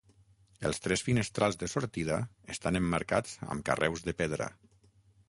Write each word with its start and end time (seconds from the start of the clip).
Els 0.69 0.79
tres 0.85 1.03
finestrals 1.09 1.59
de 1.63 1.69
sortida 1.73 2.17
estan 2.53 2.79
emmarcats 2.81 3.37
amb 3.49 3.65
carreus 3.69 4.07
de 4.09 4.17
pedra. 4.23 4.49